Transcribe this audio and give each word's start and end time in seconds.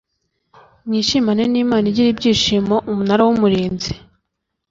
mwishimane 0.85 1.43
n 1.51 1.55
imana 1.63 1.85
igira 1.91 2.07
ibyishimo 2.13 2.75
umunara 2.89 3.21
w 3.27 3.29
umurinzi 3.35 3.91